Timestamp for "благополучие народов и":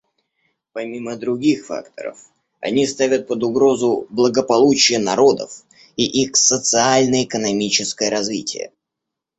4.09-6.23